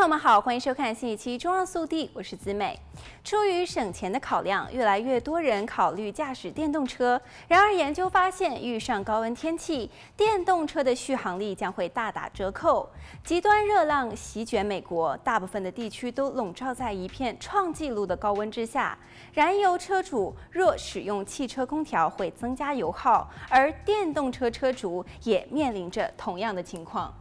[0.00, 2.80] 朋友们好，欢迎收看新一期《中央速递》，我是子美。
[3.22, 7.20] 出于省钱的考量，越来越多人考虑驾驶电动车。
[7.48, 12.88] 然而，研究发现，遇上高温天气，电动车的续航力将会大打折扣。
[13.22, 18.98] 极端热浪席卷美国，大部分的地区都笼罩在一片创纪录的高温之下。
[19.34, 27.14] 燃油车主若使用汽车空调，会增加油耗，而电动车车主也面临着同样的情况。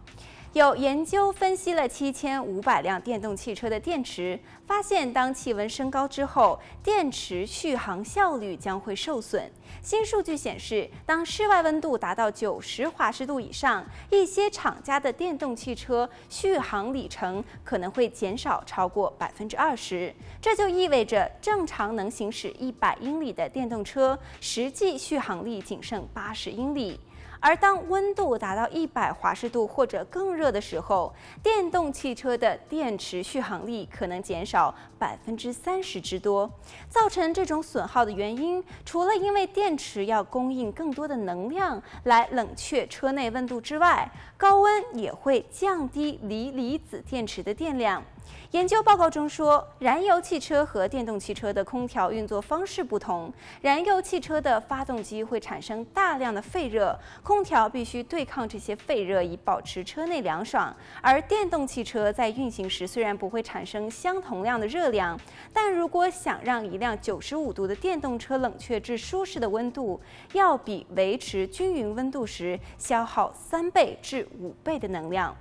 [0.53, 9.48] 有研究分析了七千五百辆电动汽车的电池，发现当气温升高之后，电池续航效率将会受损。
[9.84, 20.11] 新数据显示，当室外温度达到九十华氏度以上，一些厂家的电动汽车续航里程可能会减少超过百分之二十。
[20.41, 27.00] 这就意味着，正常能行驶一百英里的电动车，实际续航力仅剩八十英里。
[27.39, 36.50] 而当温度达到一百华氏度或者更热的时候，电动汽车的电池续航力可能减少百分之三十之多。
[36.90, 48.03] 造成这种损耗的原因，除了因为电池要供应更多的能量来冷却车内温度之外，高温也会降低锂离子电池的电量。
[48.52, 53.31] 研究报告中说，燃油汽车和电动汽车的空调运作方式不同。
[53.62, 60.75] 燃油汽车的发动机会产生大量的废热，空调必须对抗这些废热以保持车内凉爽。
[61.00, 65.20] 而电动汽车在运行时虽然不会产生相同量的热量，
[65.53, 70.02] 但如果想让一辆九十五度的电动车冷却至舒适的温度，
[70.34, 75.36] 要比维持均匀温度时消耗三倍至五倍的能量。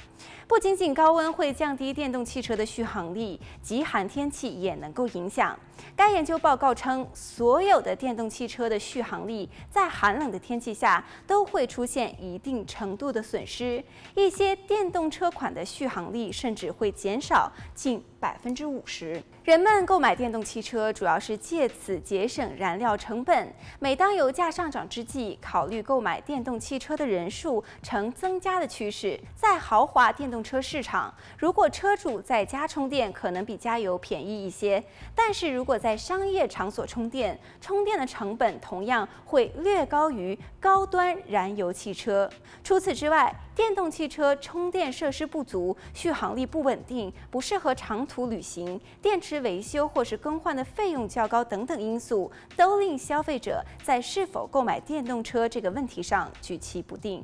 [0.47, 5.59] 不仅仅高温会降低电动汽车的续航力，极寒天气也能够影响。
[5.97, 13.83] 该研究报告称，所有的电动汽车的续航力在寒冷的天气下都会出现一定程度的损失，
[14.15, 19.23] 一些电动车款的续航力甚至会减少近百分之五十。
[19.45, 23.53] 人们购买电动汽车主要是借此节省燃料成本。
[23.79, 29.19] 每当油价上涨之际，考虑购买电动汽车的人数呈增加的趋势。
[29.34, 34.83] 在豪华电动车市场，如果车主在家充电，可能比加油便宜一些；
[35.15, 42.28] 但是如果在商业场所充电，充电的成本同样会略高于高端燃油汽车。
[42.62, 57.23] 除此之外，电动汽车充电设施不足、续航力不稳定、不适合长途旅行、电池维修或是更换的费用较高等等因素，都令消费者在是否购买电动车这个问题上举棋不定。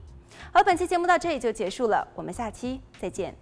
[0.53, 3.35] 好，本期节目到这里就结束了，我们下期再见。